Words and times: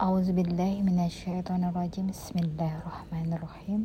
Auzubillahiminasyaitonirrojim 0.00 2.08
Bismillahirrahmanirrahim. 2.08 3.84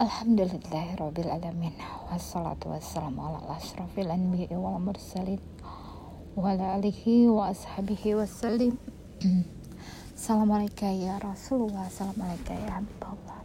Alhamdulillahirrabbilalamin 0.00 1.76
Wassalatu 2.08 2.72
wassalamu 2.72 3.28
ala 3.28 3.60
asrafil 3.60 4.08
anbiya 4.08 4.56
wal 4.56 4.80
mursalin 4.80 5.36
Wa 6.32 6.56
ala 6.56 6.80
alihi 6.80 7.28
wa 7.28 7.52
ashabihi 7.52 8.16
wassalim. 8.16 8.80
Assalamualaikum 10.16 10.96
ya 10.96 11.20
Rasulullah 11.20 11.84
Assalamualaikum 11.84 12.56
ya 12.56 12.80
Habibullah. 12.80 13.44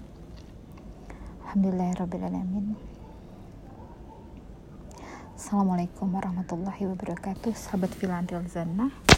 Alhamdulillahirrabbilalamin 1.44 2.80
Assalamualaikum 5.36 6.08
warahmatullahi 6.16 6.88
wabarakatuh. 6.88 7.52
Sahabat 7.52 7.92
Filantil 7.92 8.40
Zannah 8.48 9.13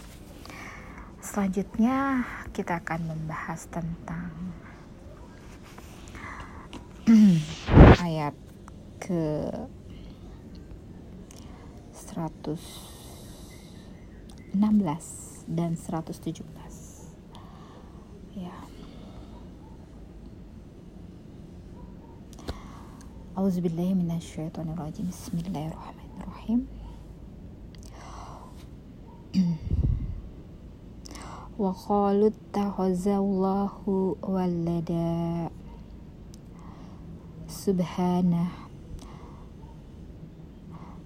Selanjutnya 1.26 2.22
kita 2.54 2.86
akan 2.86 3.10
membahas 3.10 3.66
tentang 3.66 4.30
Ayat 8.06 8.38
ke 9.02 9.50
116 11.98 14.54
dan 15.50 15.74
117 15.74 16.46
Ya. 18.38 18.54
Auzubillahiminasyaitonirrajim 23.34 25.10
Bismillahirrahmanirrahim 25.10 25.10
Bismillahirrahmanirrahim 25.10 26.75
وقالوا 31.60 32.30
اتخذ 32.30 33.08
الله 33.08 33.72
ولدا. 34.24 35.50
سبحانه. 37.48 38.48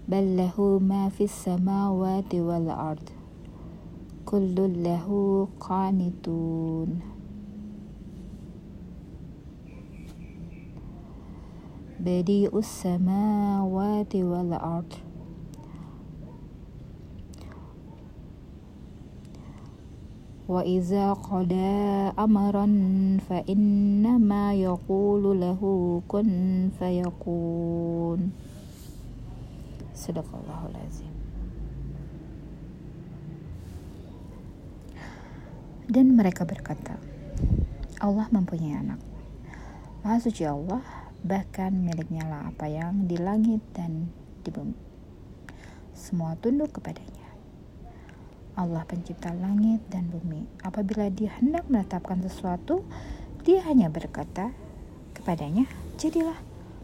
بل 0.09 0.37
له 0.37 0.79
ما 0.81 1.09
في 1.09 1.23
السماوات 1.23 2.35
والأرض. 2.35 3.09
كل 4.25 4.83
له 4.83 5.07
قانتون. 5.59 6.99
بديء 11.99 12.57
السماوات 12.57 14.15
والأرض. 14.15 15.08
wa 20.49 20.65
iza 20.65 21.13
qada 21.21 22.09
amaran 22.17 23.21
fa 23.21 23.45
inna 23.45 24.17
ma 24.17 24.49
yaqulu 24.57 25.37
lahu 25.37 26.01
kun 26.09 26.73
fayakun. 26.73 28.33
Sadaqallahul 29.93 30.73
azim 30.81 31.19
dan 35.89 36.13
mereka 36.13 36.45
berkata 36.45 37.01
Allah 37.97 38.29
mempunyai 38.29 38.77
anak. 38.77 39.01
Maha 40.05 40.21
suci 40.21 40.45
Allah 40.45 40.85
bahkan 41.25 41.73
miliknya 41.73 42.23
lah 42.29 42.53
apa 42.53 42.69
yang 42.69 43.09
di 43.09 43.17
langit 43.17 43.59
dan 43.73 44.13
di 44.45 44.53
bumi. 44.53 44.77
Semua 45.91 46.37
tunduk 46.39 46.77
kepadanya. 46.77 47.18
Allah 48.59 48.83
pencipta 48.83 49.31
langit 49.31 49.79
dan 49.87 50.11
bumi. 50.11 50.43
Apabila 50.67 51.07
dia 51.07 51.31
hendak 51.39 51.71
menetapkan 51.71 52.19
sesuatu, 52.19 52.83
dia 53.47 53.63
hanya 53.63 53.87
berkata 53.87 54.51
kepadanya, 55.15 55.63
jadilah, 55.95 56.35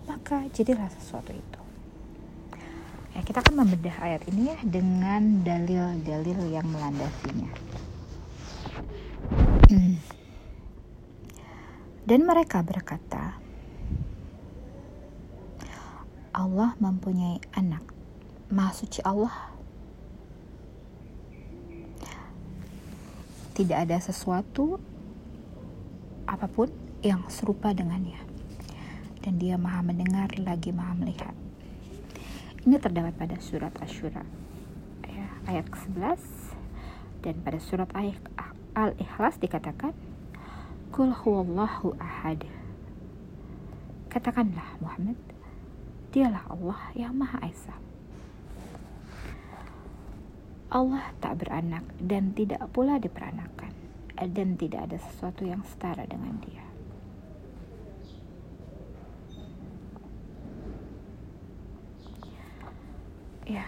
maka 0.07 0.47
jadilah 0.55 0.87
sesuatu 0.95 1.35
itu. 1.35 1.61
Ya, 3.11 3.19
kita 3.27 3.43
akan 3.43 3.67
membedah 3.67 3.95
ayat 3.99 4.23
ini 4.31 4.55
ya 4.55 4.57
dengan 4.63 5.43
dalil-dalil 5.43 6.39
yang 6.47 6.67
melandasinya. 6.71 7.51
Hmm. 9.67 9.99
Dan 12.07 12.23
mereka 12.23 12.63
berkata, 12.63 13.35
Allah 16.35 16.75
mempunyai 16.83 17.39
anak. 17.55 17.83
Maha 18.51 18.75
suci 18.75 18.99
Allah. 19.07 19.54
Tidak 23.55 23.77
ada 23.87 23.95
sesuatu 24.03 24.77
apa 26.27 26.45
pun 26.51 26.67
yang 26.99 27.23
serupa 27.31 27.71
dengannya. 27.71 28.19
Dan 29.23 29.39
dia 29.39 29.55
maha 29.55 29.79
mendengar 29.79 30.29
lagi 30.37 30.75
maha 30.75 30.93
melihat. 30.93 31.33
Ini 32.67 32.75
terdapat 32.81 33.15
pada 33.15 33.37
surat 33.39 33.71
Asyura 33.79 34.25
ya, 35.05 35.27
ayat 35.47 35.69
ke-11 35.69 36.21
dan 37.21 37.35
pada 37.41 37.57
surat 37.61 37.89
Al-Ikhlas 38.75 39.39
dikatakan 39.39 39.95
Kul 40.91 41.13
huwallahu 41.13 41.95
ahad. 41.99 42.43
Katakanlah 44.07 44.79
Muhammad, 44.79 45.19
Dialah 46.15 46.47
Allah 46.47 46.79
yang 46.95 47.11
Maha 47.19 47.43
Esa. 47.43 47.75
Allah 50.73 51.13
tak 51.21 51.45
beranak 51.45 51.85
dan 52.01 52.33
tidak 52.33 52.65
pula 52.73 52.97
diperanakan 52.97 53.71
dan 54.15 54.55
tidak 54.55 54.89
ada 54.89 54.97
sesuatu 54.97 55.43
yang 55.45 55.61
setara 55.67 56.07
dengan 56.07 56.39
dia. 56.41 56.65
Ya. 63.45 63.65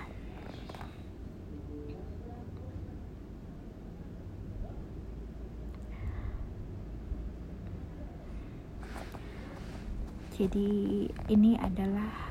Jadi 10.37 11.09
ini 11.29 11.57
adalah 11.57 12.26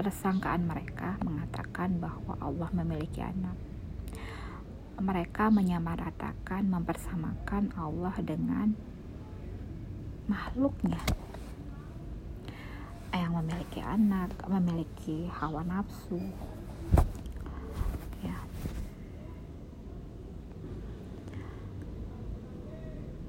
persangkaan 0.00 0.64
mereka 0.64 1.20
mengatakan 1.20 2.00
bahwa 2.00 2.32
Allah 2.40 2.72
memiliki 2.72 3.20
anak. 3.20 3.52
Mereka 4.96 5.52
menyamaratakan, 5.52 6.64
mempersamakan 6.64 7.76
Allah 7.76 8.16
dengan 8.24 8.72
makhluknya 10.24 10.96
yang 13.12 13.36
memiliki 13.44 13.84
anak, 13.84 14.32
memiliki 14.48 15.28
hawa 15.36 15.60
nafsu. 15.68 16.16
Ya. 18.24 18.40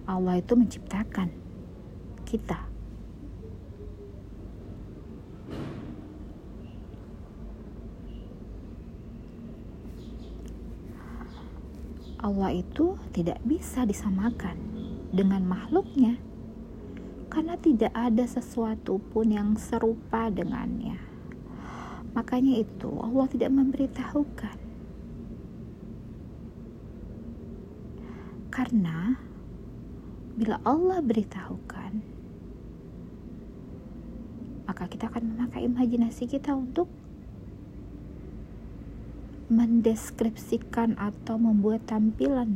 Allah 0.07 0.39
itu 0.39 0.55
menciptakan 0.55 1.27
kita 2.23 2.70
Allah 12.21 12.53
itu 12.53 13.01
tidak 13.17 13.41
bisa 13.41 13.81
disamakan 13.81 14.53
dengan 15.09 15.41
makhluknya 15.41 16.21
karena 17.33 17.57
tidak 17.57 17.89
ada 17.97 18.27
sesuatu 18.29 19.01
pun 19.09 19.33
yang 19.33 19.57
serupa 19.57 20.29
dengannya. 20.29 21.01
Makanya 22.13 22.61
itu 22.61 22.91
Allah 23.01 23.25
tidak 23.31 23.51
memberitahukan. 23.55 24.57
Karena 28.51 29.16
bila 30.35 30.59
Allah 30.67 30.99
beritahukan, 30.99 31.91
maka 34.67 34.84
kita 34.91 35.07
akan 35.07 35.23
memakai 35.34 35.72
imajinasi 35.72 36.28
kita 36.28 36.51
untuk 36.51 36.91
mendeskripsikan 39.51 40.95
atau 40.95 41.35
membuat 41.35 41.83
tampilan 41.83 42.55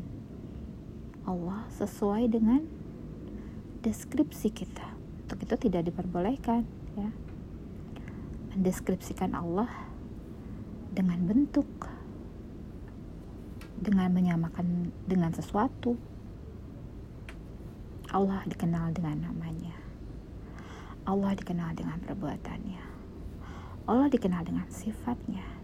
Allah 1.27 1.67
sesuai 1.75 2.31
dengan 2.31 2.63
deskripsi 3.83 4.47
kita. 4.55 4.95
Untuk 5.27 5.43
itu 5.43 5.55
tidak 5.67 5.91
diperbolehkan 5.91 6.63
ya. 6.95 7.11
Mendeskripsikan 8.55 9.35
Allah 9.35 9.67
dengan 10.95 11.19
bentuk 11.27 11.67
dengan 13.75 14.07
menyamakan 14.15 14.95
dengan 15.03 15.35
sesuatu. 15.35 15.99
Allah 18.07 18.39
dikenal 18.47 18.95
dengan 18.95 19.27
namanya. 19.27 19.75
Allah 21.03 21.35
dikenal 21.35 21.75
dengan 21.75 21.99
perbuatannya. 22.07 22.83
Allah 23.83 24.07
dikenal 24.07 24.47
dengan 24.47 24.71
sifatnya 24.71 25.54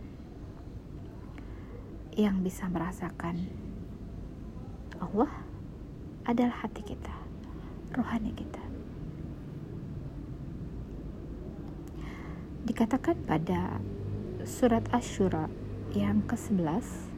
yang 2.15 2.43
bisa 2.43 2.67
merasakan 2.67 3.47
Allah 5.01 5.31
adalah 6.27 6.61
hati 6.61 6.85
kita, 6.85 7.15
rohani 7.95 8.31
kita. 8.37 8.61
Dikatakan 12.67 13.17
pada 13.25 13.81
surat 14.45 14.85
Asyura 14.93 15.49
yang 15.91 16.21
ke-11 16.29 17.11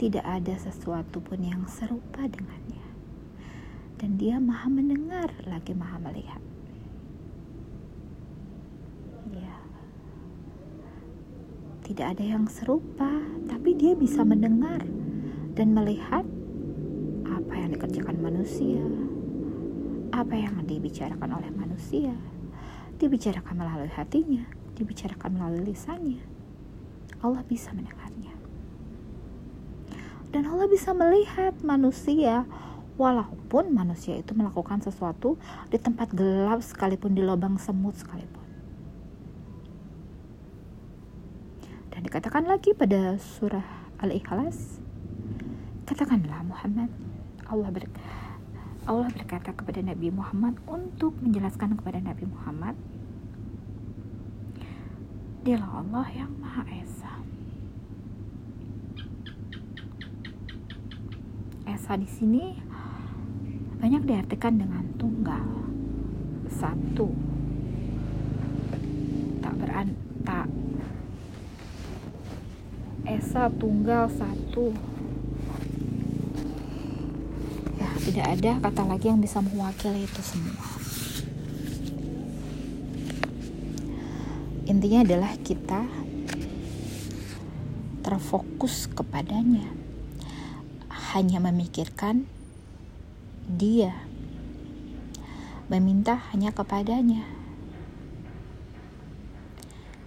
tidak 0.00 0.24
ada 0.24 0.56
sesuatu 0.56 1.20
pun 1.20 1.44
yang 1.44 1.68
serupa 1.68 2.24
dengannya. 2.24 2.88
Dan 4.00 4.16
dia 4.16 4.40
maha 4.40 4.72
mendengar 4.72 5.28
lagi 5.44 5.76
maha 5.76 6.00
melihat. 6.00 6.40
Ya. 9.28 9.60
Tidak 11.90 12.06
ada 12.06 12.22
yang 12.22 12.46
serupa, 12.46 13.10
tapi 13.50 13.74
dia 13.74 13.98
bisa 13.98 14.22
mendengar 14.22 14.78
dan 15.58 15.74
melihat 15.74 16.22
apa 17.26 17.50
yang 17.58 17.74
dikerjakan 17.74 18.14
manusia, 18.22 18.78
apa 20.14 20.38
yang 20.38 20.54
dibicarakan 20.70 21.34
oleh 21.34 21.50
manusia, 21.50 22.14
dibicarakan 22.94 23.58
melalui 23.58 23.90
hatinya, 23.90 24.46
dibicarakan 24.78 25.34
melalui 25.34 25.74
lisannya. 25.74 26.22
Allah 27.26 27.42
bisa 27.42 27.74
mendengarnya. 27.74 28.38
Dan 30.30 30.46
Allah 30.46 30.70
bisa 30.70 30.94
melihat 30.94 31.58
manusia 31.66 32.46
walaupun 32.94 33.74
manusia 33.74 34.14
itu 34.14 34.30
melakukan 34.38 34.78
sesuatu 34.78 35.34
di 35.74 35.80
tempat 35.82 36.14
gelap 36.14 36.62
sekalipun 36.62 37.18
di 37.18 37.26
lubang 37.26 37.58
semut 37.58 37.98
sekalipun. 37.98 38.46
Dan 41.89 41.89
dikatakan 42.00 42.48
lagi 42.48 42.72
pada 42.72 43.20
surah 43.20 43.64
Al-Ikhlas, 44.00 44.80
katakanlah 45.84 46.40
Muhammad, 46.48 46.88
Allah 47.44 47.68
ber 47.68 47.84
Allah 48.88 49.12
berkata 49.12 49.52
kepada 49.52 49.84
Nabi 49.84 50.08
Muhammad 50.08 50.56
untuk 50.64 51.14
menjelaskan 51.20 51.76
kepada 51.76 52.00
Nabi 52.00 52.24
Muhammad 52.24 52.74
Dialah 55.40 55.80
Allah 55.80 56.04
yang 56.12 56.32
Maha 56.36 56.68
Esa. 56.68 57.12
Esa 61.64 61.96
di 61.96 62.04
sini 62.04 62.60
banyak 63.80 64.04
diartikan 64.04 64.60
dengan 64.60 64.84
tunggal, 65.00 65.48
satu, 66.52 67.08
tak 69.40 69.54
beran, 69.56 69.96
tak 70.28 70.44
Esa 73.10 73.50
tunggal 73.50 74.06
satu. 74.06 74.70
Ya, 77.74 77.90
tidak 78.06 78.26
ada 78.38 78.50
kata 78.62 78.82
lagi 78.86 79.10
yang 79.10 79.18
bisa 79.18 79.42
mewakili 79.42 80.06
itu 80.06 80.22
semua. 80.22 80.80
intinya 84.70 85.02
adalah 85.02 85.34
kita 85.42 85.82
terfokus 88.06 88.86
kepadanya 88.86 89.66
hanya 91.10 91.42
memikirkan 91.42 92.30
dia 93.50 93.90
meminta 95.66 96.22
hanya 96.30 96.54
kepadanya 96.54 97.26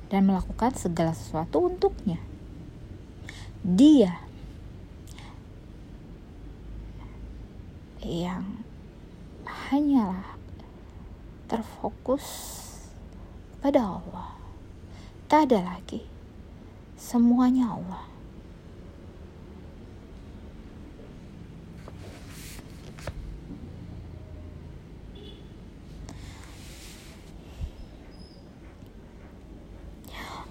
dan 0.08 0.32
melakukan 0.32 0.72
segala 0.80 1.12
sesuatu 1.12 1.68
untuknya 1.68 2.24
dia 3.64 4.20
yang 8.04 8.64
hanyalah 9.48 10.36
terfokus 11.48 12.28
pada 13.64 13.80
Allah 13.80 14.44
Tak 15.34 15.50
ada 15.50 15.66
lagi. 15.66 16.06
Semuanya 16.94 17.74
Allah. 17.74 18.06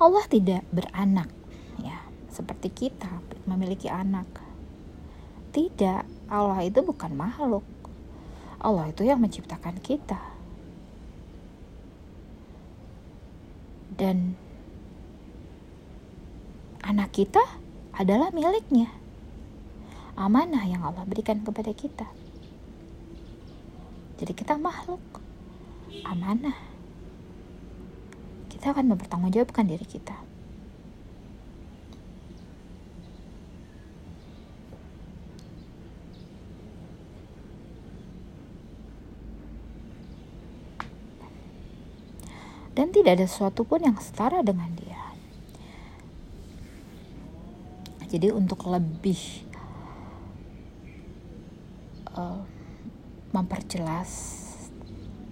Allah 0.02 0.26
tidak 0.26 0.66
beranak 0.74 1.30
seperti 2.32 2.72
kita 2.72 3.20
memiliki 3.44 3.92
anak. 3.92 4.26
Tidak, 5.52 6.32
Allah 6.32 6.64
itu 6.64 6.80
bukan 6.80 7.12
makhluk. 7.12 7.64
Allah 8.56 8.88
itu 8.88 9.04
yang 9.04 9.20
menciptakan 9.20 9.76
kita. 9.84 10.16
Dan 13.92 14.34
anak 16.80 17.12
kita 17.12 17.44
adalah 17.92 18.32
miliknya. 18.32 18.88
Amanah 20.16 20.64
yang 20.64 20.80
Allah 20.80 21.04
berikan 21.04 21.44
kepada 21.44 21.76
kita. 21.76 22.08
Jadi 24.16 24.32
kita 24.32 24.56
makhluk 24.56 25.02
amanah. 26.08 26.56
Kita 28.48 28.72
akan 28.72 28.96
mempertanggungjawabkan 28.96 29.68
diri 29.68 29.84
kita. 29.84 30.31
Dan 42.72 42.88
tidak 42.88 43.20
ada 43.20 43.26
sesuatu 43.28 43.68
pun 43.68 43.84
yang 43.84 43.96
setara 44.00 44.40
dengan 44.40 44.72
dia. 44.76 45.12
jadi 48.12 48.28
untuk 48.28 48.68
lebih 48.68 49.16
uh, 52.12 52.44
memperjelas 53.32 54.12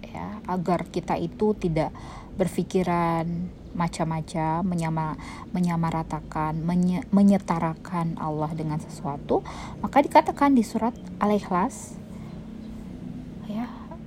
ya 0.01 0.41
agar 0.49 0.89
kita 0.89 1.13
itu 1.21 1.53
tidak 1.61 1.93
berpikiran 2.33 3.53
macam-macam 3.77 4.65
menyama, 4.65 5.13
menyamaratakan 5.53 6.57
menye, 6.57 7.05
menyetarakan 7.13 8.17
Allah 8.17 8.49
dengan 8.57 8.81
sesuatu 8.81 9.45
maka 9.85 10.01
dikatakan 10.01 10.57
di 10.57 10.65
surat 10.65 10.97
Al-Ikhlas 11.21 12.00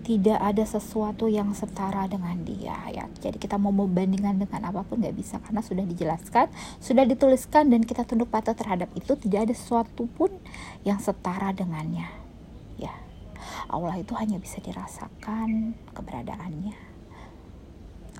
tidak 0.04 0.36
ada 0.36 0.60
sesuatu 0.68 1.26
yang 1.32 1.56
setara 1.56 2.04
dengan 2.04 2.36
dia 2.44 2.76
ya. 2.92 3.08
Jadi 3.24 3.40
kita 3.40 3.56
mau 3.56 3.72
membandingkan 3.72 4.36
dengan 4.36 4.68
apa 4.68 4.84
pun 4.84 5.00
nggak 5.00 5.16
bisa 5.16 5.40
karena 5.40 5.64
sudah 5.64 5.82
dijelaskan 5.88 6.52
sudah 6.78 7.08
dituliskan 7.08 7.72
dan 7.72 7.80
kita 7.82 8.04
tunduk 8.04 8.28
patuh 8.28 8.52
terhadap 8.52 8.92
itu 8.92 9.16
tidak 9.16 9.48
ada 9.48 9.54
sesuatu 9.56 10.04
pun 10.12 10.28
yang 10.84 11.00
setara 11.00 11.56
dengannya 11.56 12.06
ya. 12.76 12.92
Allah 13.72 13.96
itu 13.96 14.12
hanya 14.12 14.36
bisa 14.36 14.60
dirasakan 14.60 15.72
keberadaannya. 15.96 16.76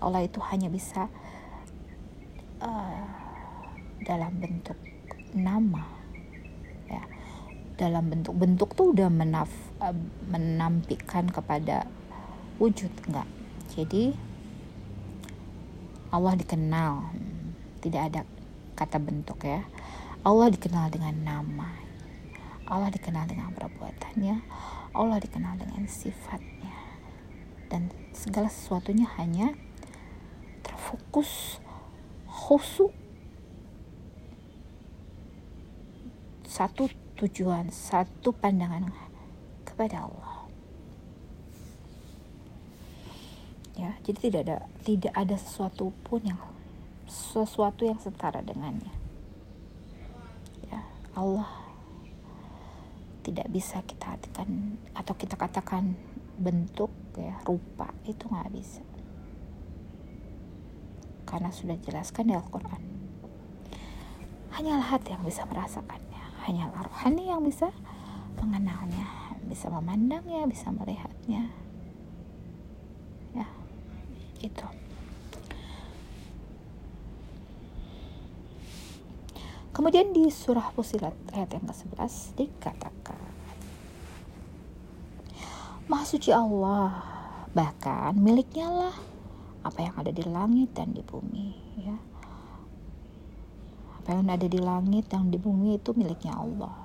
Allah 0.01 0.25
itu 0.25 0.41
hanya 0.51 0.73
bisa 0.73 1.07
uh, 2.65 3.05
dalam 4.05 4.33
bentuk 4.41 4.77
nama 5.37 5.85
ya 6.89 7.14
dalam 7.75 8.07
bentuk-bentuk 8.07 8.79
tuh 8.79 8.95
udah 8.95 9.11
menaf 9.11 9.51
uh, 9.83 9.95
menampikan 10.31 11.27
kepada 11.27 11.87
wujud 12.63 12.91
enggak. 13.11 13.27
Jadi 13.75 14.15
Allah 16.15 16.39
dikenal. 16.39 17.11
Tidak 17.83 18.03
ada 18.03 18.23
kata 18.79 19.03
bentuk 19.03 19.43
ya. 19.43 19.67
Allah 20.23 20.49
dikenal 20.49 20.89
dengan 20.95 21.15
nama. 21.21 21.69
Allah 22.71 22.89
dikenal 22.95 23.27
dengan 23.27 23.51
perbuatannya. 23.51 24.37
Allah 24.95 25.19
dikenal 25.19 25.59
dengan 25.59 25.85
sifatnya. 25.91 26.73
Dan 27.67 27.91
segala 28.15 28.47
sesuatunya 28.47 29.11
hanya 29.19 29.59
terfokus 30.63 31.59
khusus 32.31 32.95
satu 36.47 36.87
tujuan, 37.21 37.71
satu 37.71 38.35
pandangan 38.35 38.91
kepada 39.63 40.07
Allah. 40.07 40.35
Ya, 43.75 43.91
jadi 44.07 44.19
tidak 44.31 44.41
ada 44.47 44.57
tidak 44.87 45.15
ada 45.19 45.35
sesuatu 45.35 45.91
pun 46.07 46.23
yang 46.23 46.39
sesuatu 47.11 47.83
yang 47.83 47.99
setara 47.99 48.39
dengannya. 48.39 48.95
Ya, 50.71 50.87
Allah 51.19 51.65
tidak 53.25 53.49
bisa 53.49 53.81
kita 53.89 54.15
artikan 54.15 54.77
atau 54.93 55.17
kita 55.17 55.35
katakan 55.41 55.97
bentuk 56.37 56.93
ya 57.17 57.41
rupa 57.49 57.89
itu 58.05 58.29
nggak 58.29 58.53
bisa 58.53 58.85
karena 61.25 61.49
sudah 61.49 61.81
jelaskan 61.81 62.29
di 62.29 62.35
Al-Quran 62.37 62.83
hanyalah 64.53 64.87
hati 64.93 65.17
yang 65.17 65.25
bisa 65.25 65.49
merasakannya 65.49 66.04
hanyalah 66.45 66.85
rohani 66.85 67.33
yang 67.33 67.41
bisa 67.41 67.73
mengenalnya 68.39 69.09
bisa 69.45 69.69
memandangnya 69.69 70.45
bisa 70.49 70.69
melihatnya. 70.73 71.49
Ya 73.33 73.47
itu 74.41 74.67
Kemudian 79.75 80.15
di 80.15 80.31
surah 80.31 80.71
Fusilat 80.71 81.19
ayat 81.35 81.51
yang 81.59 81.67
ke-11 81.67 82.39
dikatakan 82.39 83.19
Maha 85.91 86.07
suci 86.07 86.31
Allah 86.31 86.95
bahkan 87.53 88.15
miliknya 88.15 88.71
lah 88.71 88.95
apa 89.67 89.79
yang 89.83 89.95
ada 89.99 90.15
di 90.15 90.23
langit 90.31 90.71
dan 90.79 90.95
di 90.95 91.03
bumi 91.03 91.59
ya 91.83 91.99
apa 94.05 94.21
yang 94.21 94.29
ada 94.29 94.45
di 94.45 94.61
langit 94.61 95.09
dan 95.09 95.33
di 95.33 95.41
bumi 95.41 95.81
itu 95.81 95.97
miliknya 95.97 96.37
Allah 96.37 96.77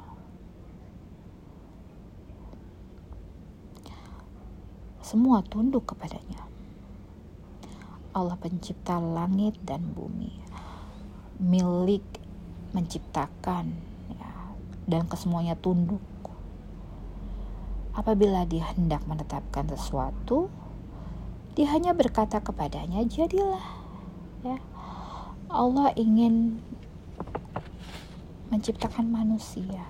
semua 5.03 5.43
tunduk 5.43 5.91
kepadanya 5.91 6.47
Allah 8.15 8.39
pencipta 8.39 9.03
langit 9.03 9.59
dan 9.67 9.83
bumi 9.91 10.31
milik 11.39 12.03
menciptakan 12.75 13.73
ya, 14.11 14.29
dan 14.85 15.07
kesemuanya 15.07 15.55
tunduk. 15.55 16.03
Apabila 17.95 18.45
dia 18.45 18.69
hendak 18.75 19.03
menetapkan 19.07 19.65
sesuatu, 19.71 20.51
dia 21.57 21.67
hanya 21.73 21.95
berkata 21.95 22.39
kepadanya, 22.39 23.03
"Jadilah." 23.07 23.65
Ya. 24.45 24.59
Allah 25.49 25.91
ingin 25.97 26.61
menciptakan 28.49 29.09
manusia. 29.09 29.85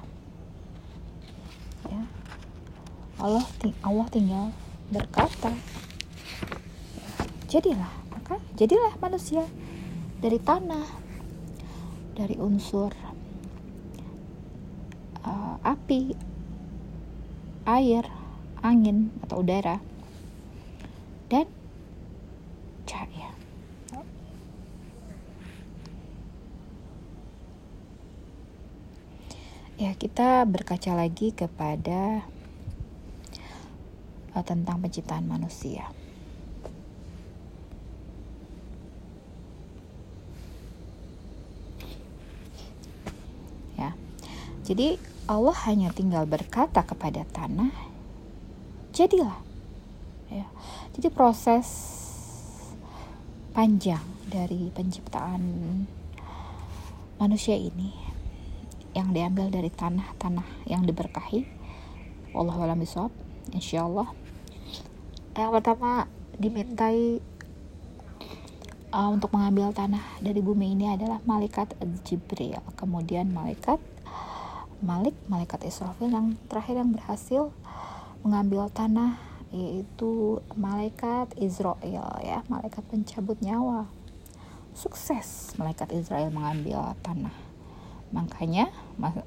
Ya. 1.88 2.04
Allah 3.20 3.48
Allah 3.84 4.08
tinggal 4.12 4.51
berkata, 4.92 5.56
"Jadilah." 7.48 8.00
Maka 8.30 8.46
jadilah 8.54 8.94
manusia 9.01 9.42
dari 10.22 10.38
tanah 10.38 10.86
dari 12.13 12.36
unsur 12.38 12.92
uh, 15.24 15.56
api, 15.66 16.13
air, 17.66 18.06
angin 18.60 19.10
atau 19.24 19.42
udara, 19.42 19.80
dan 21.32 21.48
cahaya. 22.84 23.32
Ya, 29.79 29.95
kita 29.95 30.43
berkaca 30.43 30.91
lagi 30.91 31.31
kepada 31.31 32.27
uh, 34.36 34.43
tentang 34.43 34.83
penciptaan 34.83 35.24
manusia. 35.24 35.88
Jadi 44.69 45.01
Allah 45.25 45.57
hanya 45.65 45.89
tinggal 45.89 46.29
berkata 46.29 46.86
kepada 46.86 47.25
tanah, 47.33 47.74
jadilah. 48.93 49.41
Ya. 50.29 50.45
Jadi 50.93 51.09
proses 51.09 51.65
panjang 53.50 54.05
dari 54.29 54.69
penciptaan 54.69 55.41
manusia 57.17 57.57
ini 57.57 58.09
yang 58.98 59.13
diambil 59.13 59.50
dari 59.53 59.69
tanah-tanah 59.69 60.65
yang 60.65 60.86
diberkahi. 60.86 61.46
Allah 62.34 62.55
alam 62.58 62.81
insya 63.53 63.86
Allah. 63.86 64.13
Yang 65.34 65.51
pertama 65.62 66.05
dimintai 66.38 67.22
uh, 68.93 69.10
untuk 69.10 69.34
mengambil 69.34 69.74
tanah 69.74 70.01
dari 70.22 70.41
bumi 70.41 70.74
ini 70.74 70.93
adalah 70.93 71.22
malaikat 71.25 71.74
Jibril, 72.05 72.62
kemudian 72.77 73.29
malaikat 73.34 73.77
Malik, 74.79 75.12
malaikat 75.27 75.67
Israfil 75.67 76.08
yang 76.08 76.39
terakhir 76.48 76.79
yang 76.79 76.96
berhasil 76.96 77.51
mengambil 78.24 78.72
tanah 78.72 79.19
yaitu 79.51 80.39
malaikat 80.55 81.36
Israel 81.36 82.15
ya, 82.24 82.48
malaikat 82.48 82.86
pencabut 82.88 83.36
nyawa. 83.43 83.91
Sukses 84.72 85.51
malaikat 85.60 85.91
Israel 85.91 86.31
mengambil 86.31 86.96
tanah. 87.03 87.49
Makanya 88.10 88.74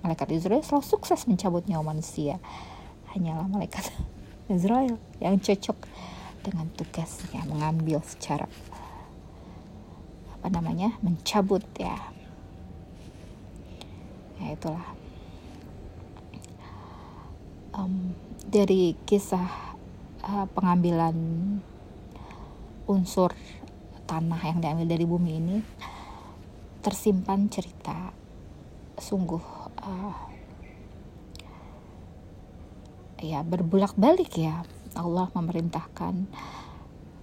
malaikat 0.03 0.35
Israel 0.35 0.63
selalu 0.67 0.85
sukses 0.85 1.27
mencabut 1.31 1.67
nyawa 1.71 1.95
manusia. 1.95 2.43
Hanyalah 3.15 3.47
malaikat 3.47 3.89
Israel 4.57 4.99
yang 5.23 5.39
cocok 5.39 5.79
dengan 6.43 6.67
tugasnya 6.75 7.47
mengambil 7.47 8.03
secara 8.03 8.51
apa 10.43 10.51
namanya 10.59 10.99
mencabut 10.99 11.63
ya 11.79 11.95
ya 14.43 14.59
itulah 14.59 14.83
um, 17.79 18.11
dari 18.43 18.99
kisah 19.07 19.79
uh, 20.27 20.47
pengambilan 20.51 21.15
unsur 22.91 23.31
tanah 24.11 24.43
yang 24.43 24.59
diambil 24.59 24.87
dari 24.91 25.07
bumi 25.07 25.31
ini 25.39 25.57
tersimpan 26.83 27.47
cerita 27.47 28.11
sungguh 28.99 29.45
uh, 29.81 30.17
ya 33.23 33.41
berbulak 33.47 33.95
balik 33.97 34.37
ya 34.37 34.67
Allah 34.99 35.31
memerintahkan 35.33 36.27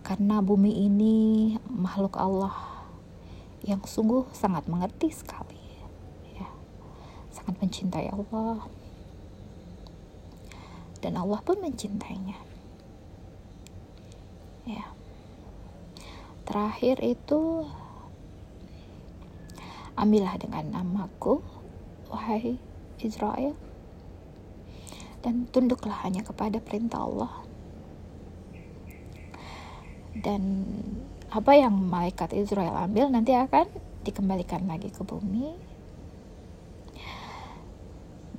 karena 0.01 0.41
bumi 0.41 0.89
ini 0.89 1.17
makhluk 1.69 2.17
Allah 2.17 2.55
yang 3.61 3.83
sungguh 3.85 4.25
sangat 4.33 4.65
mengerti 4.65 5.13
sekali 5.13 5.59
ya 6.33 6.47
sangat 7.29 7.59
mencintai 7.61 8.09
Allah 8.09 8.65
dan 10.99 11.15
Allah 11.15 11.39
pun 11.39 11.57
mencintainya. 11.63 12.35
Ya. 14.67 14.85
Terakhir 16.43 16.99
itu 17.01 17.63
ambillah 19.95 20.35
dengan 20.39 20.79
namaku 20.79 21.43
wahai 22.09 22.57
Israel 22.99 23.55
dan 25.19 25.47
tunduklah 25.51 25.99
hanya 26.07 26.23
kepada 26.23 26.63
perintah 26.63 27.03
Allah. 27.03 27.33
Dan 30.19 30.65
apa 31.29 31.55
yang 31.55 31.75
malaikat 31.75 32.33
Israel 32.35 32.75
ambil 32.75 33.11
nanti 33.11 33.35
akan 33.35 33.67
dikembalikan 34.03 34.65
lagi 34.67 34.91
ke 34.91 35.03
bumi. 35.03 35.55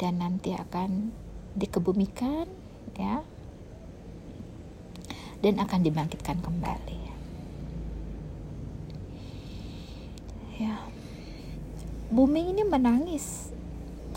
Dan 0.00 0.24
nanti 0.24 0.56
akan 0.56 1.12
dikebumikan 1.56 2.48
ya. 2.96 3.20
Dan 5.40 5.60
akan 5.60 5.80
dibangkitkan 5.84 6.40
kembali. 6.40 7.00
Ya. 10.60 10.84
Bumi 12.12 12.52
ini 12.52 12.64
menangis 12.68 13.48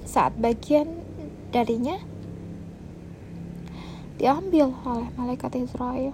saat 0.03 0.35
bagian 0.37 0.99
darinya 1.49 1.97
diambil 4.19 4.71
oleh 4.85 5.09
malaikat 5.17 5.57
Israel 5.57 6.13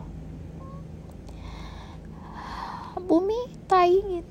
bumi 3.10 3.50
tak 3.66 3.90
ingin 3.90 4.26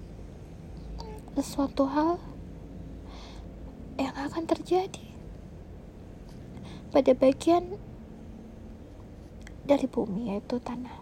sesuatu 1.35 1.91
hal 1.91 2.23
yang 3.99 4.15
akan 4.15 4.47
terjadi 4.47 5.03
pada 6.95 7.11
bagian 7.19 7.75
dari 9.67 9.85
bumi 9.91 10.31
yaitu 10.31 10.63
tanah. 10.63 10.95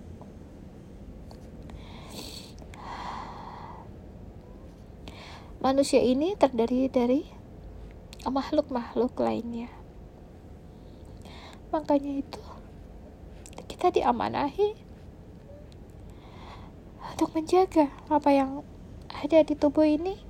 Manusia 5.60 6.00
ini 6.00 6.32
terdiri 6.32 6.88
dari 6.88 7.35
makhluk-makhluk 8.30 9.14
lainnya. 9.18 9.70
Makanya 11.70 12.22
itu 12.22 12.42
kita 13.66 13.90
diamanahi 13.92 14.78
untuk 17.12 17.32
menjaga 17.32 17.92
apa 18.12 18.30
yang 18.32 18.50
ada 19.08 19.40
di 19.40 19.54
tubuh 19.56 19.88
ini 19.88 20.20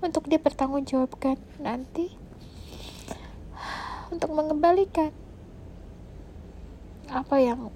untuk 0.00 0.24
dipertanggungjawabkan 0.26 1.36
nanti 1.60 2.16
untuk 4.08 4.32
mengembalikan 4.32 5.12
apa 7.12 7.36
yang 7.42 7.68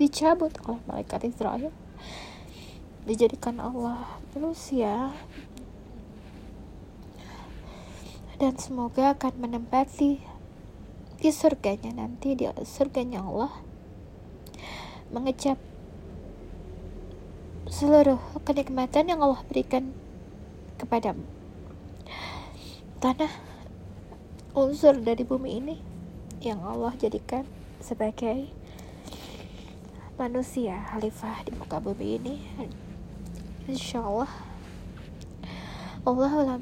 dicabut 0.00 0.56
oleh 0.64 0.80
malaikat 0.88 1.28
Israel 1.28 1.70
dijadikan 3.04 3.60
Allah 3.60 4.06
ya 4.72 5.12
dan 8.42 8.58
semoga 8.58 9.14
akan 9.14 9.38
menempati 9.38 10.18
di 11.22 11.30
surganya 11.30 11.94
nanti 11.94 12.34
di 12.34 12.50
surganya 12.66 13.22
Allah. 13.22 13.54
Mengecap 15.14 15.54
seluruh 17.70 18.18
kenikmatan 18.42 19.14
yang 19.14 19.22
Allah 19.22 19.46
berikan 19.46 19.94
kepadamu. 20.74 21.22
Tanah 22.98 23.30
unsur 24.58 24.98
dari 24.98 25.22
bumi 25.22 25.62
ini 25.62 25.76
yang 26.42 26.66
Allah 26.66 26.98
jadikan 26.98 27.46
sebagai 27.78 28.50
manusia 30.18 30.82
khalifah 30.90 31.46
di 31.46 31.54
muka 31.54 31.78
bumi 31.78 32.18
ini. 32.18 32.34
Insya 33.70 34.02
Allah. 34.02 34.34
Allah 36.02 36.58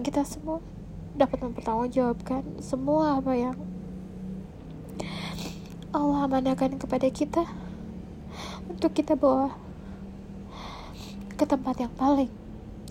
kita 0.00 0.24
semua 0.24 0.64
dapat 1.12 1.44
mempertanggungjawabkan 1.44 2.64
semua 2.64 3.20
apa 3.20 3.32
yang 3.36 3.56
Allah 5.90 6.24
amanahkan 6.24 6.78
kepada 6.78 7.10
kita 7.10 7.44
untuk 8.70 8.94
kita 8.94 9.18
bawa 9.18 9.52
ke 11.34 11.42
tempat 11.42 11.82
yang 11.82 11.92
paling 11.98 12.30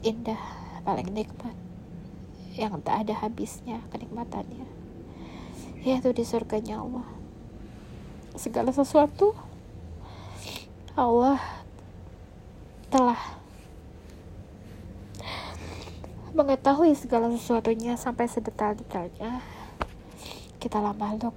indah, 0.04 0.40
paling 0.84 1.08
nikmat, 1.16 1.56
yang 2.60 2.76
tak 2.84 3.08
ada 3.08 3.16
habisnya 3.24 3.80
kenikmatannya, 3.94 4.68
yaitu 5.86 6.12
di 6.12 6.28
surganya 6.28 6.84
Allah. 6.84 7.08
Segala 8.36 8.76
sesuatu 8.76 9.32
Allah 11.00 11.40
telah 12.92 13.39
mengetahui 16.34 16.94
segala 16.94 17.30
sesuatunya 17.34 17.98
sampai 17.98 18.30
sedetail-detailnya 18.30 19.42
kita 20.60 20.78
makhluk 20.94 21.34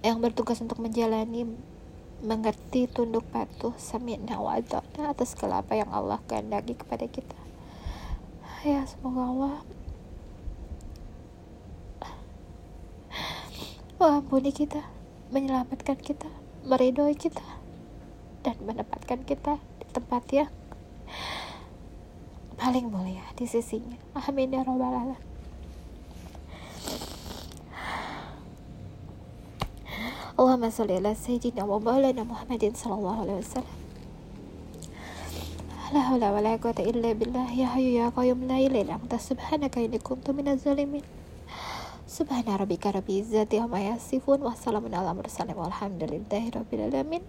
yang 0.00 0.16
bertugas 0.24 0.62
untuk 0.64 0.80
menjalani 0.80 1.44
mengerti 2.20 2.88
tunduk 2.88 3.24
patuh 3.32 3.72
sami'na 3.76 4.40
wa 4.40 4.56
atas 4.56 5.36
segala 5.36 5.64
apa 5.64 5.76
yang 5.76 5.88
Allah 5.88 6.20
kehendaki 6.28 6.76
kepada 6.76 7.08
kita. 7.08 7.36
Ya 8.60 8.84
semoga 8.84 9.24
Allah 9.24 9.56
mengampuni 14.00 14.52
kita 14.52 14.84
menyelamatkan 15.32 15.96
kita 16.00 16.28
meridhoi 16.64 17.16
kita 17.16 17.44
dan 18.44 18.56
menempatkan 18.64 19.24
kita 19.24 19.60
di 19.80 19.86
tempat 19.92 20.24
yang 20.32 20.50
paling 22.60 22.92
mulia 22.92 23.24
di 23.40 23.48
sisinya. 23.48 23.96
Amin 24.12 24.52
ya 24.52 24.60
robbal 24.60 24.92
alamin. 24.92 25.16
Allahumma 30.36 30.68
salli 30.72 30.96
ala 30.96 31.16
sayyidina 31.16 31.64
wa 31.64 31.80
maulana 31.80 32.24
Muhammadin 32.24 32.76
sallallahu 32.76 33.28
alaihi 33.28 33.40
wasallam. 33.44 33.76
La 35.90 36.00
haula 36.06 36.32
wa 36.32 36.40
la 36.40 36.56
quwwata 36.56 36.84
illa 36.86 37.12
billah 37.12 37.48
ya 37.52 37.76
hayyu 37.76 37.98
ya 38.00 38.08
qayyum 38.14 38.48
la 38.48 38.56
ilaha 38.56 38.80
illa 38.84 38.94
anta 38.96 39.20
subhanaka 39.20 39.84
inni 39.84 40.00
kuntu 40.00 40.32
minaz 40.32 40.64
zalimin. 40.64 41.04
Subhana 42.08 42.56
rabbika 42.56 42.88
rabbil 42.88 43.20
izzati 43.20 43.60
amma 43.60 43.84
yasifun 43.84 44.40
wa 44.40 44.56
salamun 44.56 44.96
ala 44.96 45.12
mursalin 45.12 45.56
walhamdulillahi 45.56 46.56
rabbil 46.56 46.88
alamin. 46.88 47.20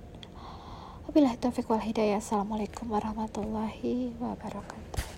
Wabillahi 1.09 1.35
taufiq 1.35 1.67
wal 1.67 1.83
hidayah. 1.83 2.23
Assalamualaikum 2.23 2.87
warahmatullahi 2.87 4.15
wabarakatuh. 4.23 5.10